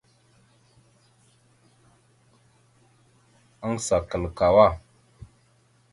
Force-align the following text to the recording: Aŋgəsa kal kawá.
Aŋgəsa 3.65 3.97
kal 4.09 4.23
kawá. 4.37 4.67